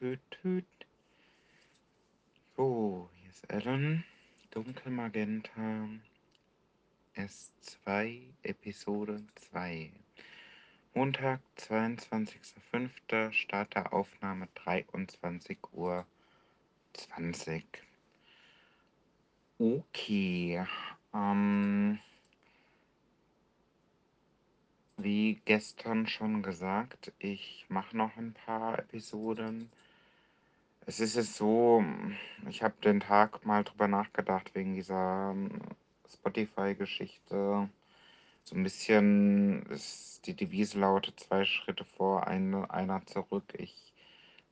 [0.00, 0.64] tüt, tüt.
[2.56, 4.02] So, hier ist Alan.
[4.50, 5.90] Dunkelmagenta
[7.14, 9.92] S2, Episode 2.
[10.94, 13.30] Montag, 22.05.
[13.32, 16.06] Start der Aufnahme 23 Uhr
[16.94, 17.64] 20.
[19.58, 20.64] Okay.
[21.12, 21.98] Ähm,
[24.96, 29.70] wie gestern schon gesagt, ich mache noch ein paar Episoden.
[30.90, 31.84] Es ist jetzt so,
[32.48, 35.60] ich habe den Tag mal drüber nachgedacht wegen dieser ähm,
[36.12, 37.68] Spotify-Geschichte.
[38.42, 43.44] So ein bisschen ist die Devise lautet zwei Schritte vor, eine, einer zurück.
[43.56, 43.92] Ich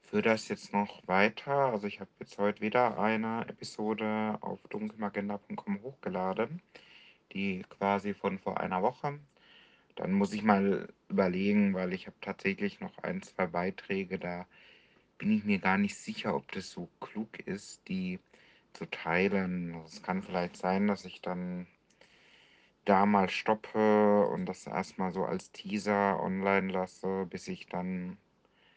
[0.03, 1.73] führe das jetzt noch weiter.
[1.73, 6.63] Also ich habe jetzt heute wieder eine Episode auf dunkelmagenda.com hochgeladen,
[7.33, 9.19] die quasi von vor einer Woche.
[9.97, 14.47] Dann muss ich mal überlegen, weil ich habe tatsächlich noch ein, zwei Beiträge, da
[15.19, 18.21] bin ich mir gar nicht sicher, ob das so klug ist, die
[18.73, 19.75] zu teilen.
[19.85, 21.67] Es kann vielleicht sein, dass ich dann
[22.85, 28.17] da mal stoppe und das erstmal so als Teaser online lasse, bis ich dann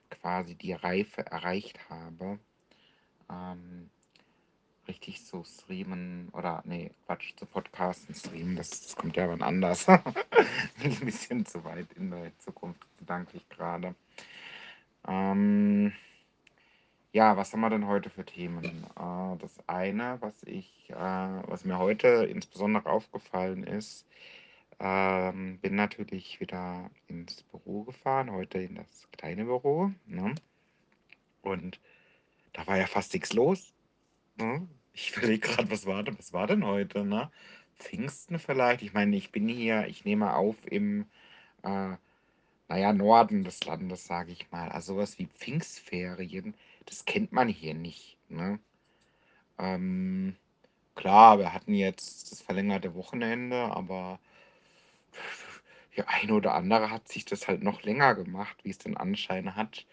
[0.10, 2.40] quasi die Reife erreicht habe.
[3.30, 3.90] Ähm,
[4.88, 9.86] richtig so streamen oder nee, Quatsch, zu Podcasten streamen, das, das kommt ja wann anders.
[10.82, 13.96] Bin ein bisschen zu weit in der Zukunft gedanklich gerade.
[15.08, 15.94] Ähm,
[17.14, 18.64] ja, was haben wir denn heute für Themen?
[18.96, 24.06] Äh, das eine, was ich, äh, was mir heute insbesondere aufgefallen ist,
[24.80, 29.92] ähm, bin natürlich wieder ins Büro gefahren, heute in das kleine Büro.
[30.06, 30.36] Ne?
[31.42, 31.80] Und
[32.54, 33.74] da war ja fast nichts los.
[34.38, 34.68] Ne?
[34.94, 37.32] Ich überlege gerade, was war denn, was war denn heute, ne?
[37.76, 38.82] Pfingsten vielleicht?
[38.84, 41.06] Ich meine, ich bin hier, ich nehme auf im,
[41.64, 41.96] äh,
[42.68, 44.70] naja, Norden des Landes, sage ich mal.
[44.70, 46.54] Also sowas wie Pfingstferien,
[46.86, 48.60] das kennt man hier nicht, ne?
[49.58, 50.36] Ähm,
[50.96, 54.20] klar, wir hatten jetzt das verlängerte Wochenende, aber
[55.98, 59.56] der eine oder andere hat sich das halt noch länger gemacht, wie es den Anschein
[59.56, 59.86] hat.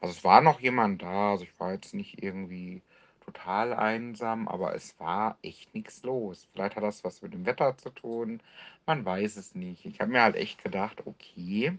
[0.00, 2.82] Also es war noch jemand da, also ich war jetzt nicht irgendwie
[3.24, 6.48] total einsam, aber es war echt nichts los.
[6.52, 8.42] Vielleicht hat das was mit dem Wetter zu tun,
[8.86, 9.86] man weiß es nicht.
[9.86, 11.78] Ich habe mir halt echt gedacht, okay,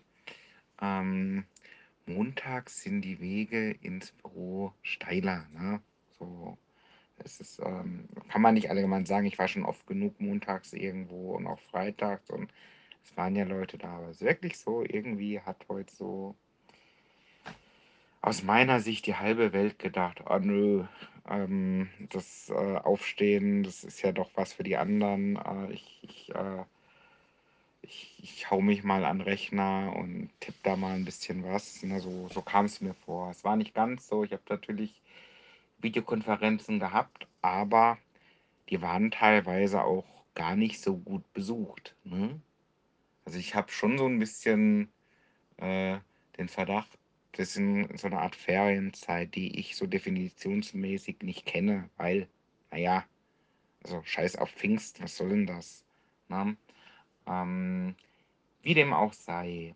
[0.82, 1.46] ähm,
[2.08, 5.82] montags sind die Wege ins Büro steiler, ne?
[6.20, 6.58] So,
[7.18, 11.36] es ist, ähm, kann man nicht allgemein sagen, ich war schon oft genug montags irgendwo
[11.36, 12.52] und auch freitags und
[13.04, 16.36] es waren ja Leute da, aber es ist wirklich so, irgendwie hat heute so
[18.22, 20.86] aus meiner Sicht die halbe Welt gedacht, oh nö,
[21.30, 25.36] ähm, das äh, Aufstehen, das ist ja doch was für die anderen.
[25.36, 26.64] Äh, ich, ich, äh,
[27.88, 31.80] ich, ich hau mich mal an den Rechner und tippe da mal ein bisschen was.
[31.84, 33.32] Na, so so kam es mir vor.
[33.32, 34.24] Es war nicht ganz so.
[34.24, 35.02] Ich habe natürlich
[35.80, 37.98] Videokonferenzen gehabt, aber
[38.70, 41.96] die waren teilweise auch gar nicht so gut besucht.
[42.04, 42.40] Ne?
[43.26, 44.92] Also ich habe schon so ein bisschen
[45.58, 45.98] äh,
[46.38, 46.98] den Verdacht,
[47.34, 52.28] das ist so eine Art Ferienzeit, die ich so definitionsmäßig nicht kenne, weil,
[52.72, 53.06] naja,
[53.84, 55.86] also scheiß auf Pfingst, was soll denn das?
[56.30, 56.56] Ne?
[57.28, 57.96] Ähm,
[58.62, 59.76] wie dem auch sei.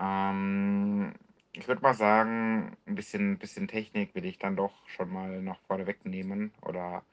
[0.00, 1.12] Ähm,
[1.52, 5.60] ich würde mal sagen, ein bisschen, bisschen Technik will ich dann doch schon mal noch
[5.60, 7.04] vorneweg nehmen oder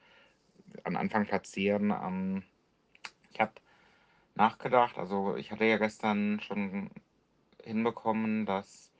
[0.84, 1.90] an Anfang platzieren.
[1.90, 2.42] Ähm,
[3.32, 3.52] ich habe
[4.34, 6.90] nachgedacht, also ich hatte ja gestern schon
[7.62, 8.90] hinbekommen, dass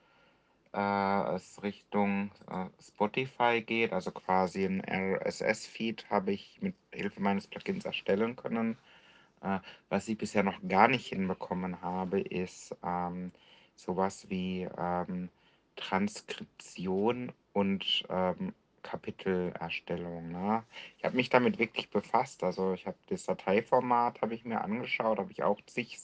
[0.74, 7.46] äh, es Richtung äh, Spotify geht, also quasi ein RSS-Feed habe ich mit Hilfe meines
[7.46, 8.76] Plugins erstellen können.
[9.42, 9.58] Äh,
[9.88, 13.32] was ich bisher noch gar nicht hinbekommen habe, ist ähm,
[13.76, 15.30] sowas wie ähm,
[15.76, 20.30] Transkription und ähm, Kapitelerstellung.
[20.30, 20.62] Ne?
[20.98, 22.42] Ich habe mich damit wirklich befasst.
[22.42, 25.98] Also ich habe das Dateiformat habe ich mir angeschaut, habe ich auch zig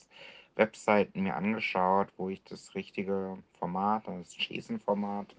[0.57, 5.35] Webseiten mir angeschaut, wo ich das richtige Format, das JSON-Format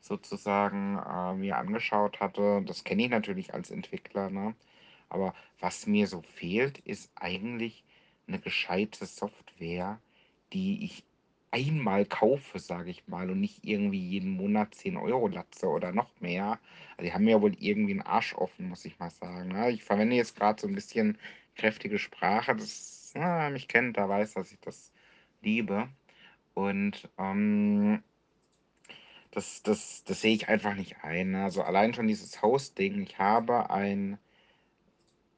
[0.00, 2.62] sozusagen äh, mir angeschaut hatte.
[2.66, 4.30] Das kenne ich natürlich als Entwickler.
[4.30, 4.54] Ne?
[5.12, 7.84] Aber was mir so fehlt, ist eigentlich
[8.26, 10.00] eine gescheite Software,
[10.52, 11.04] die ich
[11.50, 16.18] einmal kaufe, sage ich mal, und nicht irgendwie jeden Monat 10 Euro latze oder noch
[16.20, 16.58] mehr.
[16.96, 19.50] Also die haben mir wohl irgendwie einen Arsch offen, muss ich mal sagen.
[19.50, 19.70] Ne?
[19.70, 21.18] Ich verwende jetzt gerade so ein bisschen
[21.56, 22.56] kräftige Sprache.
[22.56, 24.92] Das, na, mich kennt, da weiß, dass ich das
[25.42, 25.90] liebe.
[26.54, 28.02] Und ähm,
[29.30, 31.32] das, das, das sehe ich einfach nicht ein.
[31.32, 31.44] Ne?
[31.44, 33.02] Also allein schon dieses Hosting.
[33.02, 34.18] Ich habe ein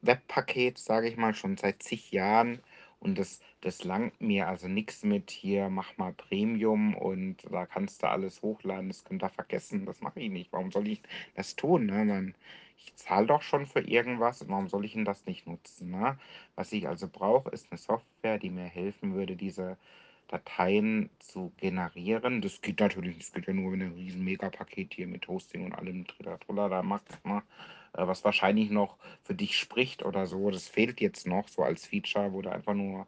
[0.06, 2.60] Webpaket, sage ich mal, schon seit zig Jahren
[3.00, 8.02] Und das, das langt mir also nichts mit hier, mach mal Premium und da kannst
[8.02, 10.52] du alles hochladen, das könnt ihr vergessen, das mache ich nicht.
[10.52, 11.02] Warum soll ich
[11.34, 11.86] das tun?
[11.86, 12.04] Ne?
[12.04, 12.34] Man,
[12.78, 15.90] ich zahle doch schon für irgendwas und warum soll ich denn das nicht nutzen?
[15.90, 16.18] Ne?
[16.54, 19.76] Was ich also brauche, ist eine Software, die mir helfen würde, diese
[20.28, 22.40] Dateien zu generieren.
[22.40, 25.74] Das geht natürlich, das geht ja nur, wenn ein riesen Megapaket hier mit Hosting und
[25.74, 27.42] allem Triller da machst, ne?
[27.94, 30.50] Äh, was wahrscheinlich noch für dich spricht oder so.
[30.50, 33.06] Das fehlt jetzt noch so als Feature, wo du einfach nur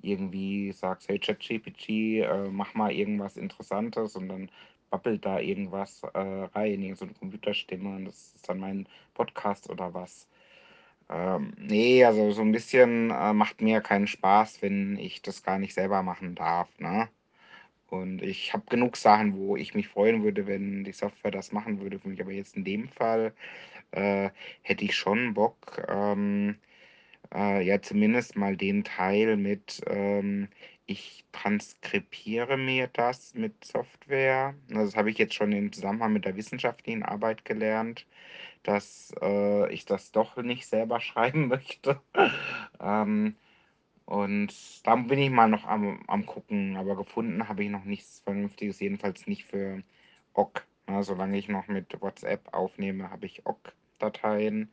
[0.00, 1.88] irgendwie sagst, hey ChatGPT,
[2.22, 4.50] äh, mach mal irgendwas Interessantes und dann
[4.90, 9.92] babbelt da irgendwas äh, rein, so eine Computerstimme und das ist dann mein Podcast oder
[9.94, 10.28] was.
[11.10, 15.58] Ähm, nee, also so ein bisschen äh, macht mir keinen Spaß, wenn ich das gar
[15.58, 17.08] nicht selber machen darf, ne?
[17.88, 21.80] Und ich habe genug Sachen, wo ich mich freuen würde, wenn die Software das machen
[21.80, 22.20] würde für mich.
[22.20, 23.34] Aber jetzt in dem Fall
[23.92, 24.30] äh,
[24.62, 26.58] hätte ich schon Bock, ähm,
[27.34, 30.48] äh, ja, zumindest mal den Teil mit, ähm,
[30.86, 34.54] ich transkribiere mir das mit Software.
[34.70, 38.06] Also das habe ich jetzt schon im Zusammenhang mit der wissenschaftlichen Arbeit gelernt,
[38.64, 42.00] dass äh, ich das doch nicht selber schreiben möchte.
[42.80, 43.36] ähm,
[44.06, 48.20] und da bin ich mal noch am, am gucken, aber gefunden habe ich noch nichts
[48.20, 49.82] Vernünftiges, jedenfalls nicht für
[50.34, 50.62] OGG.
[50.88, 53.44] Ja, solange ich noch mit WhatsApp aufnehme, habe ich
[53.98, 54.70] OGG-Dateien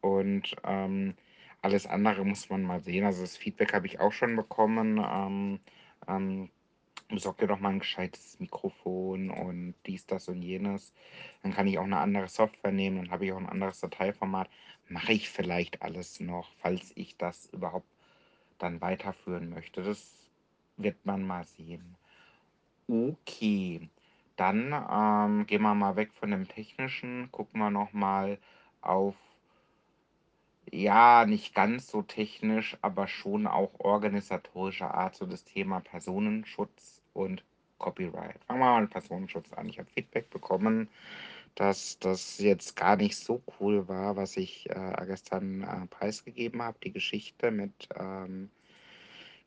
[0.00, 1.14] und ähm,
[1.62, 3.04] alles andere muss man mal sehen.
[3.04, 4.98] Also das Feedback habe ich auch schon bekommen.
[4.98, 5.60] Ähm,
[6.06, 6.50] ähm,
[7.08, 10.92] besorg dir doch mal ein gescheites Mikrofon und dies, das und jenes.
[11.42, 14.48] Dann kann ich auch eine andere Software nehmen, dann habe ich auch ein anderes Dateiformat.
[14.88, 17.88] Mache ich vielleicht alles noch, falls ich das überhaupt
[18.58, 19.82] dann weiterführen möchte.
[19.82, 20.14] Das
[20.76, 21.96] wird man mal sehen.
[22.88, 23.88] Okay,
[24.36, 28.38] dann ähm, gehen wir mal weg von dem Technischen, gucken wir noch mal
[28.88, 29.14] auf,
[30.70, 37.44] ja, nicht ganz so technisch, aber schon auch organisatorischer Art, so das Thema Personenschutz und
[37.78, 38.42] Copyright.
[38.46, 39.68] Fangen wir mal mit Personenschutz an.
[39.68, 40.88] Ich habe Feedback bekommen,
[41.54, 46.78] dass das jetzt gar nicht so cool war, was ich äh, gestern äh, preisgegeben habe,
[46.82, 48.50] die Geschichte mit ähm,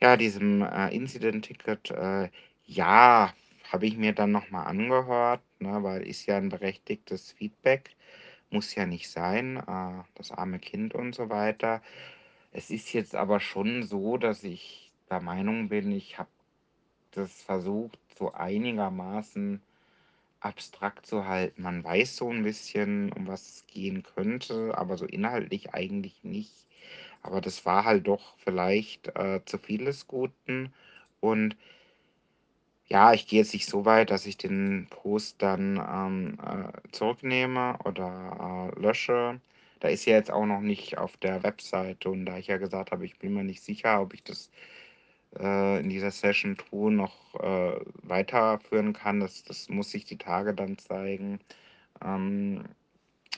[0.01, 1.91] ja, diesem äh, Incident-Ticket.
[1.91, 2.29] Äh,
[2.65, 3.33] ja,
[3.71, 7.95] habe ich mir dann nochmal angehört, ne, weil ist ja ein berechtigtes Feedback,
[8.51, 11.81] muss ja nicht sein, äh, das arme Kind und so weiter.
[12.51, 16.29] Es ist jetzt aber schon so, dass ich der Meinung bin, ich habe
[17.11, 19.61] das versucht, so einigermaßen
[20.39, 21.61] abstrakt zu halten.
[21.61, 26.53] Man weiß so ein bisschen, um was es gehen könnte, aber so inhaltlich eigentlich nicht.
[27.21, 30.73] Aber das war halt doch vielleicht äh, zu viel des Guten.
[31.19, 31.57] Und
[32.91, 37.77] ja, ich gehe jetzt nicht so weit, dass ich den Post dann ähm, äh, zurücknehme
[37.85, 39.39] oder äh, lösche.
[39.79, 42.91] Da ist ja jetzt auch noch nicht auf der Webseite und da ich ja gesagt
[42.91, 44.49] habe, ich bin mir nicht sicher, ob ich das
[45.39, 49.19] äh, in dieser Session tue, noch äh, weiterführen kann.
[49.19, 51.39] Das, das muss sich die Tage dann zeigen.
[52.03, 52.65] Ähm,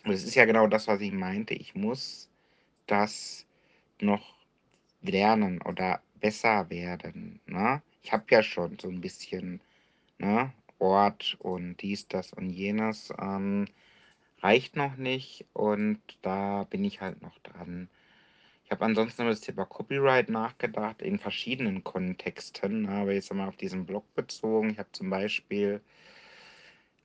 [0.06, 1.54] das ist ja genau das, was ich meinte.
[1.54, 2.30] Ich muss
[2.88, 3.46] das
[4.02, 4.36] noch
[5.02, 7.42] lernen oder besser werden.
[7.48, 7.82] Ne?
[8.04, 9.62] Ich habe ja schon so ein bisschen
[10.18, 13.14] ne, Ort und dies, das und jenes.
[13.20, 13.68] Ähm,
[14.42, 17.90] reicht noch nicht und da bin ich halt noch dran.
[18.66, 23.50] Ich habe ansonsten über das Thema Copyright nachgedacht in verschiedenen Kontexten, ne, aber jetzt einmal
[23.50, 24.72] auf diesen Blog bezogen.
[24.72, 25.82] Ich habe zum Beispiel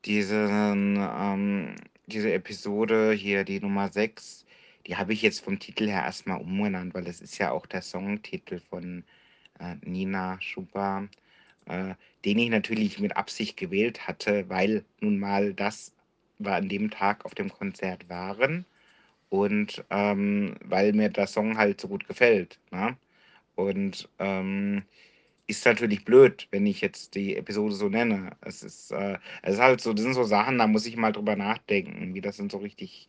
[0.04, 1.74] diesen, ähm,
[2.06, 4.46] diese Episode hier, die Nummer 6,
[4.86, 7.82] die habe ich jetzt vom Titel her erstmal umgenannt, weil das ist ja auch der
[7.82, 9.04] Songtitel von
[9.82, 11.08] Nina Schuber,
[11.66, 11.94] äh,
[12.24, 15.92] den ich natürlich mit Absicht gewählt hatte, weil nun mal das
[16.38, 18.66] wir an dem Tag auf dem Konzert waren
[19.30, 22.58] und ähm, weil mir der Song halt so gut gefällt.
[22.70, 22.96] Ne?
[23.54, 24.82] Und ähm,
[25.46, 28.32] ist natürlich blöd, wenn ich jetzt die Episode so nenne.
[28.40, 31.12] Es ist, äh, es ist halt so, das sind so Sachen, da muss ich mal
[31.12, 33.08] drüber nachdenken, wie das denn so richtig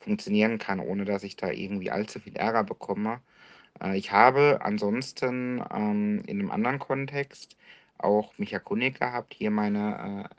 [0.00, 3.20] funktionieren kann, ohne dass ich da irgendwie allzu viel Ärger bekomme.
[3.80, 7.56] Äh, ich habe ansonsten ähm, in einem anderen Kontext
[7.98, 10.34] auch mich erkundigt gehabt, hier meine, äh,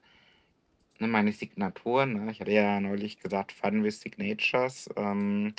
[0.99, 2.25] ne, meine Signaturen.
[2.25, 2.31] Ne?
[2.31, 4.89] Ich hatte ja neulich gesagt, Fun with Signatures.
[4.95, 5.53] Ähm,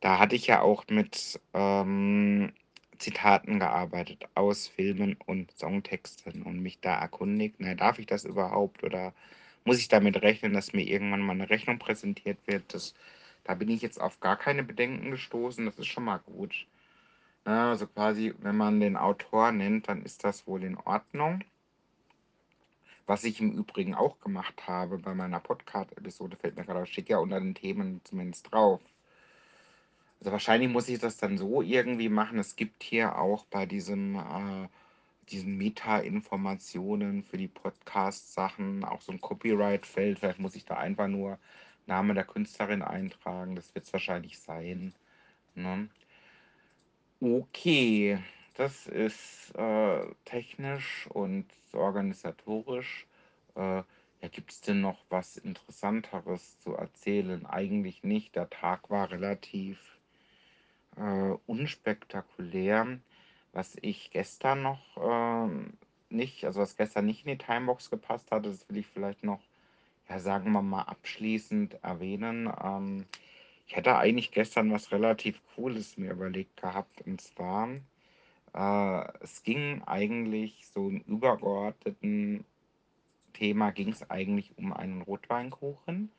[0.00, 2.52] da hatte ich ja auch mit ähm,
[2.98, 8.82] Zitaten gearbeitet aus Filmen und Songtexten und mich da erkundigt, na, darf ich das überhaupt
[8.84, 9.14] oder
[9.64, 12.74] muss ich damit rechnen, dass mir irgendwann mal eine Rechnung präsentiert wird?
[12.74, 12.94] Das,
[13.44, 16.66] da bin ich jetzt auf gar keine Bedenken gestoßen, das ist schon mal gut.
[17.46, 21.42] Ja, also quasi, wenn man den Autor nennt, dann ist das wohl in Ordnung.
[23.06, 27.08] Was ich im Übrigen auch gemacht habe bei meiner Podcast-Episode, fällt mir gerade auf, steht
[27.08, 28.80] ja unter den Themen zumindest drauf.
[30.20, 32.38] Also, wahrscheinlich muss ich das dann so irgendwie machen.
[32.40, 34.68] Es gibt hier auch bei diesem, äh
[35.30, 40.18] diesen Meta-Informationen für die Podcast-Sachen auch so 'n Copyright-Feld.
[40.18, 41.38] Vielleicht muss ich da einfach nur
[41.86, 43.54] Name der Künstlerin eintragen.
[43.56, 44.94] Das wird's wahrscheinlich sein,
[45.54, 45.88] ne?
[47.20, 48.18] Okay,
[48.54, 53.06] das ist, äh, technisch und organisatorisch.
[53.56, 53.82] Äh,
[54.20, 57.44] ja, gibt's denn noch was Interessanteres zu erzählen?
[57.46, 58.36] Eigentlich nicht.
[58.36, 59.78] Der Tag war relativ,
[60.96, 63.00] äh, unspektakulär.
[63.52, 65.74] Was ich gestern noch, ähm,
[66.10, 69.40] nicht also, was gestern nicht in die Timebox gepasst hatte, das will ich vielleicht noch,
[70.08, 72.52] ja, sagen wir mal, abschließend erwähnen.
[72.62, 73.06] Ähm,
[73.68, 77.68] ich hätte eigentlich gestern was relativ Cooles mir überlegt gehabt, und zwar,
[78.54, 82.44] äh, es ging eigentlich so im übergeordneten
[83.34, 86.12] Thema ging's eigentlich um einen Rotweinkuchen.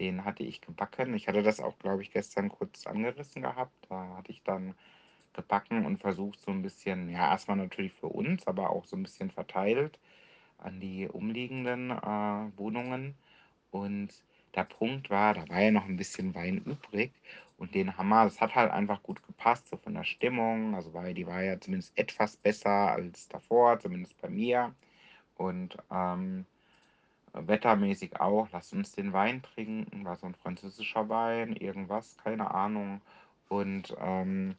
[0.00, 1.14] Den hatte ich gebacken.
[1.14, 3.74] Ich hatte das auch, glaube ich, gestern kurz angerissen gehabt.
[3.90, 4.74] Da hatte ich dann
[5.34, 8.96] gebacken und versucht, so 'n bisschen ja, erst mal natürlich für uns, aber auch so
[8.96, 9.98] 'n bisschen verteilt
[10.58, 13.16] an die umliegenden, äh, Wohnungen.
[13.72, 14.10] Und
[14.54, 17.12] der Punkt war, da war ja noch 'n bisschen Wein übrig
[17.58, 20.74] und den wir das hat halt einfach gut gepasst, so von der Stimmung.
[20.74, 24.74] Also, war die war ja zumindest etwas besser als davor, zumindest bei mir.
[25.36, 26.46] Und, ähm,
[27.34, 33.02] wettermäßig auch: „Lass uns den Wein trinken.“ War so 'n französischer Wein, irgendwas, keine Ahnung.
[33.48, 34.56] Und, ähm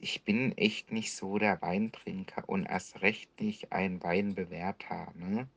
[0.00, 5.48] ich bin echt nicht so der Weintrinker und erst recht nicht ein Weinbewerter, ne?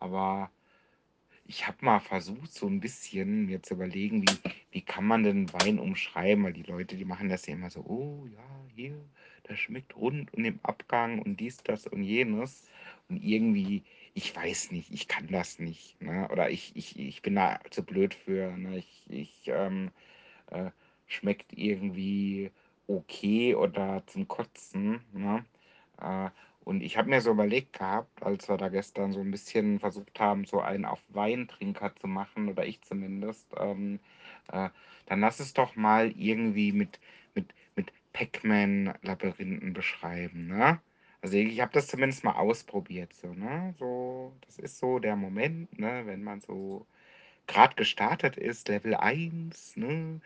[0.00, 0.50] Aber
[1.48, 5.52] ich habe mal versucht, so 'n bisschen mir zu überlegen, wie wie kann man denn
[5.52, 6.44] Wein umschreiben?
[6.44, 9.08] Weil die Leute, die machen das ja immer so: „Oh ja, hier,
[9.48, 12.64] der schmeckt rund und im Abgang und dies, das und jenes.“
[13.08, 13.84] Und irgendwie
[14.14, 16.28] ich weiß nicht, ich kann das nicht, ne?
[16.32, 18.78] Oder ich ich ich bin da zu blöd für, ne?
[18.78, 19.92] Ich ich, ähm,
[20.48, 20.70] äh
[21.06, 22.52] schmeckt irgendwie
[22.88, 25.46] okay oder zum Kotzen, ne?
[26.00, 26.30] Äh,
[26.66, 30.20] und ich habe mir so überlegt gehabt, als wir da gestern so 'n bisschen versucht
[30.20, 34.00] haben, so einen auf Weintrinker zu machen oder ich zumindest, ähm,
[34.52, 34.70] äh,
[35.06, 37.00] dann lass es doch mal irgendwie mit
[37.34, 40.80] mit mit Pac-Man-Labyrinthen beschreiben, ne?
[41.22, 43.74] Also, ich habe das zumindest mal ausprobiert so, ne?
[43.78, 46.86] So das ist so der Moment, ne, wenn man so
[47.48, 50.20] grad gestartet ist, Level 1, ne,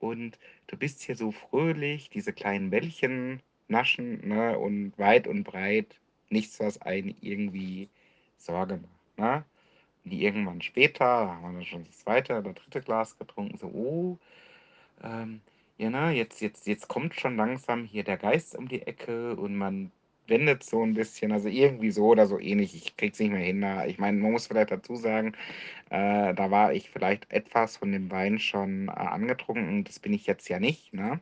[0.00, 6.00] und du bist hier so fröhlich, diese kleinen Bällchen naschen, ne, und weit und breit
[6.30, 7.88] nichts, was einen irgendwie
[8.38, 9.44] Sorge macht, ne?
[10.04, 12.38] Und irgendwann später, da haben wir dann schon das 2.
[12.40, 12.80] oder 3.
[12.82, 14.18] Glas getrunken, so: „Oh,
[15.04, 15.40] ähm,
[15.78, 19.56] ja, ne, jetzt jetzt jetzt kommt schon langsam hier der Geist um die Ecke und
[19.56, 19.92] man
[20.28, 22.74] wendet so 'n bisschen.“ Also, irgendwie so oder so ähnlich.
[22.76, 25.34] Ich kriege es nicht mehr hin, da ich meine, man muss vielleicht dazu sagen,
[25.90, 29.84] äh, da war ich vielleicht etwas von dem Wein schon, äh, angetrunken.
[29.84, 31.20] Das bin ich jetzt ja nicht, ne?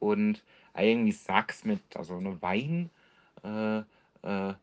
[0.00, 0.44] Und
[0.78, 2.90] eigentlich sag's mit also, 'ne Wein
[3.44, 3.80] äh,
[4.22, 4.54] äh,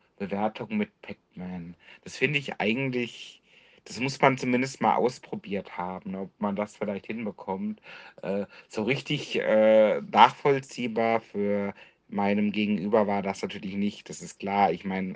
[0.68, 1.76] mit Pac-Man.
[2.04, 3.42] Das finde ich eigentlich
[3.84, 7.80] das muss man zumindest mal ausprobiert haben, ob man das vielleicht hinbekommt.
[8.22, 11.72] Äh, so richtig, äh, nachvollziehbar für
[12.08, 14.08] meinem Gegenüber war das natürlich nicht.
[14.08, 14.72] Das ist klar.
[14.72, 15.14] Ich meine,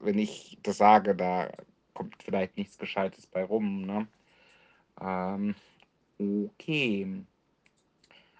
[0.00, 1.50] wenn ich das sage, da
[1.94, 4.06] kommt vielleicht nichts Gescheites bei rum, ne?
[5.00, 5.54] Ähm,
[6.18, 7.24] okay.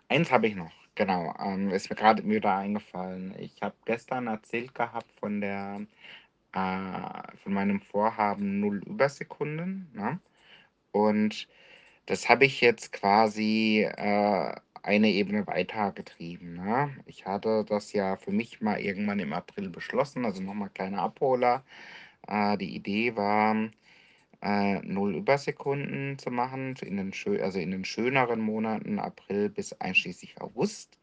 [0.09, 3.35] Eins habe ich noch, genau, ähm, ist mir grade wieder eingefallen.
[3.39, 5.87] Ich habe gestern erzählt gehabt von der
[6.55, 10.21] äh, von meinem Vorhaben null Übersekunden, ne?
[10.93, 11.49] Und
[12.07, 16.97] das habe ich jetzt quasi, äh, eine Ebene weitergetrieben, ne?
[17.07, 21.03] Ich hatte das ja für mich mal irgendwann im April beschlossen, also, noch mal kleiner
[21.03, 21.65] Abholer.
[22.29, 23.57] Äh, die Idee war,
[24.43, 30.41] äh, null Übersekunden zu machen in den also, in den schöneren Monaten April bis einschließlich
[30.41, 30.99] August.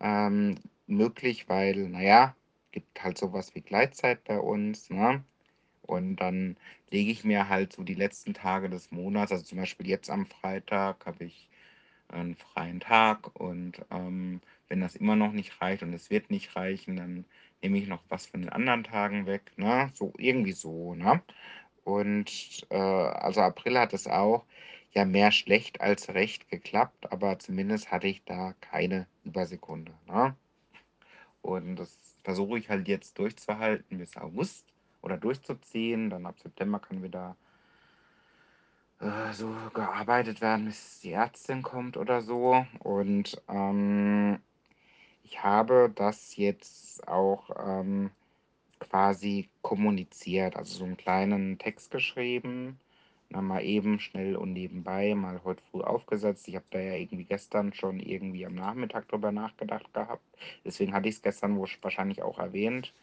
[0.00, 2.36] Ähm, möglich, weil, na ja,
[2.72, 5.24] gibt halt so was wie Gleitzeit bei uns, ne?
[5.82, 6.56] Und dann
[6.90, 10.26] lege ich mir halt so die letzten Tage des Monats also, zum Beispiel jetzt am
[10.26, 11.50] Freitag habe ich
[12.12, 16.56] 'n freien Tag und, ähm, wenn das immer noch nicht reicht und es wird nicht
[16.56, 17.26] reichen, dann
[17.62, 19.90] nehme ich noch was von den anderen Tagen weg, ne?
[19.94, 21.22] So irgendwie so, ne?
[21.84, 24.44] Und, äh, also, April hat es auch,
[24.92, 30.36] ja, mehr schlecht als recht geklappt, aber zumindest hatte ich da keine Übersekunde, ne?
[31.42, 34.64] Und das versuche ich halt jetzt durchzuhalten bis August
[35.02, 36.08] oder durchzuziehen.
[36.10, 37.36] Dann ab September kann wieder
[39.00, 42.64] äh, so gearbeitet werden, bis die Ärztin kommt oder so.
[42.80, 44.38] Und, ähm,
[45.24, 48.10] ich habe das jetzt auch, ähm,
[48.92, 52.78] quasi kommuniziert, also, so 'n kleinen Text geschrieben,
[53.30, 56.48] Na, mal eben schnell und nebenbei mal heute früh aufgesetzt.
[56.48, 60.24] Ich habe da ja irgendwie gestern schon irgendwie am Nachmittag drüber nachgedacht gehabt.
[60.66, 62.94] Deswegen hatte ich es gestern wahrscheinlich auch erwähnt.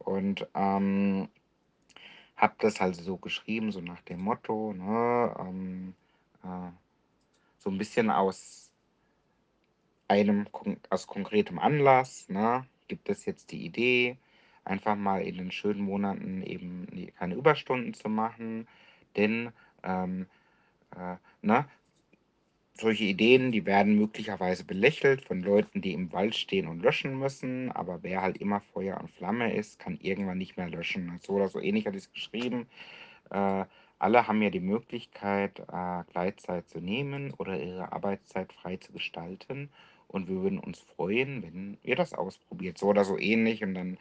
[0.00, 1.28] Und ähm,
[2.36, 5.94] habe das halt so geschrieben, so nach dem Motto, ne, ähm,
[6.44, 6.70] äh,
[7.58, 8.70] so ein bisschen aus
[10.08, 10.46] einem
[10.90, 14.18] aus konkretem Anlass, ne, gibt es jetzt die Idee,
[14.64, 16.86] einfach mal in den schönen Monaten eben
[17.18, 18.66] keine Überstunden zu machen,
[19.16, 19.52] denn
[19.82, 20.26] ähm,
[20.96, 21.66] äh, ne,
[22.74, 27.70] solche Ideen, die werden möglicherweise belächelt von Leuten, die im Wald stehen und löschen müssen,
[27.72, 31.18] aber wer halt immer Feuer und Flamme ist, kann irgendwann nicht mehr löschen.
[31.22, 32.66] So oder so ähnlich hat es geschrieben.
[33.30, 33.64] Äh,
[33.98, 39.68] alle haben ja die Möglichkeit, äh, Gleitzeit zu nehmen oder ihre Arbeitszeit frei zu gestalten.
[40.08, 42.78] Und wir würden uns freuen, wenn ihr das ausprobiert.
[42.78, 43.62] So oder so ähnlich.
[43.62, 43.98] Und dann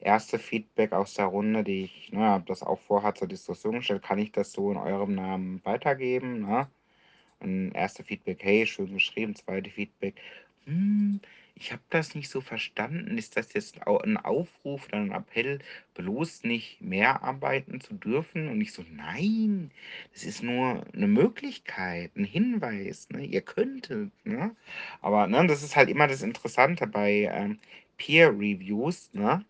[0.00, 4.18] erste Feedback aus der Runde, die ich ne, das auch vorhat zur Diskussion gestellt, kann
[4.18, 6.40] ich das so in eurem Namen weitergeben.
[6.40, 6.68] Ne?
[7.40, 9.34] Und erste Feedback, hey, schön geschrieben.
[9.34, 10.14] Zweite Feedback,
[10.66, 11.20] hm,
[11.54, 13.18] ich habe das nicht so verstanden.
[13.18, 15.58] Ist das jetzt ein Aufruf oder ein Appell,
[15.94, 18.48] bloß nicht mehr arbeiten zu dürfen?
[18.48, 19.70] Und ich so, nein,
[20.12, 23.08] das ist nur eine Möglichkeit, ein Hinweis.
[23.10, 23.24] Ne?
[23.26, 24.12] Ihr könntet.
[24.24, 24.56] Ne?
[25.02, 27.58] Aber ne, das ist halt immer das Interessante bei ähm,
[27.98, 29.10] Peer Reviews.
[29.12, 29.44] Ne?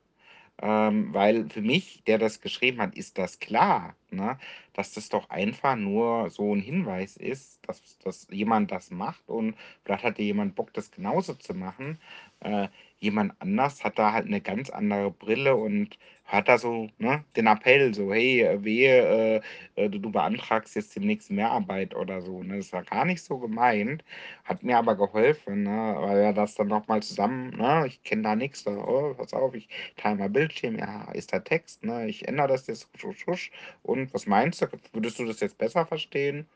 [0.62, 4.38] Ähm, weil für mich, der das geschrieben hat, ist das klar, ne?
[4.74, 9.56] dass das doch einfach nur so ein Hinweis ist, dass, dass jemand das macht und
[9.84, 11.98] vielleicht hatte jemand Bock, das genauso zu machen.
[12.40, 12.68] Äh,
[13.00, 17.46] jemand anders hat da halt eine ganz andere Brille und hat da so ne, den
[17.46, 19.40] Appell, so, hey, äh, wehe,
[19.76, 22.42] äh, äh, du, du beantragst jetzt demnächst Mehrarbeit oder so.
[22.42, 22.58] Ne?
[22.58, 24.04] Das war gar nicht so gemeint,
[24.44, 25.96] hat mir aber geholfen, ne?
[25.98, 27.84] weil er das dann nochmal zusammen, ne?
[27.86, 31.84] ich kenne da nichts, oh, pass auf, ich teile mal Bildschirm, ja, ist da Text,
[31.84, 32.06] ne?
[32.08, 33.50] ich ändere das jetzt, husch, husch,
[33.82, 36.46] und was meinst du, würdest du das jetzt besser verstehen?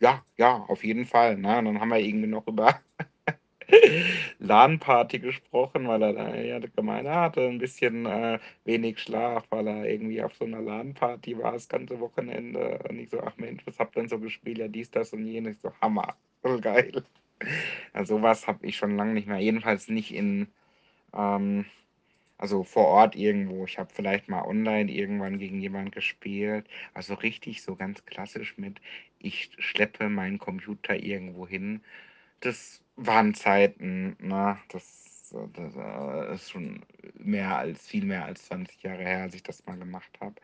[0.00, 1.36] Ja, ja, auf jeden Fall.
[1.36, 1.62] Ne?
[1.62, 2.80] Dann haben wir irgendwie noch über
[4.38, 9.88] LAN-Party gesprochen, weil er da ja gemeint hatte ein bisschen äh, wenig Schlaf, weil er
[9.88, 12.78] irgendwie auf so einer LAN-Party war das ganze Wochenende.
[12.88, 14.58] Und ich so, ach Mensch, was habt ihr denn so gespielt?
[14.58, 15.60] Ja, dies, das und jenes.
[15.62, 17.04] So, Hammer, voll geil.
[17.94, 19.38] Ja, sowas habe ich schon lange nicht mehr.
[19.38, 20.48] Jedenfalls nicht in,
[21.14, 21.66] ähm,
[22.38, 23.64] also vor Ort irgendwo.
[23.64, 26.66] Ich habe vielleicht mal online irgendwann gegen jemanden gespielt.
[26.94, 28.80] Also richtig so ganz klassisch mit,
[29.18, 31.82] ich schleppe meinen Computer irgendwo hin.
[32.44, 34.58] Das waren Zeiten, ne?
[34.68, 39.42] Das, das äh, ist schon mehr als, viel mehr als 20 Jahre her, als ich
[39.42, 40.34] das mal gemacht habe.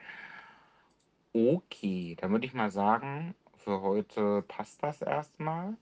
[1.35, 5.77] Okay, dann würde ich mal sagen, für heute passt das erstmal.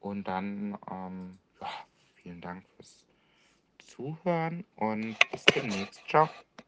[0.00, 1.68] Und dann, ähm, ja,
[2.14, 3.04] vielen Dank fürs
[3.78, 6.02] Zuhören und bis demnächst.
[6.08, 6.28] Ciao.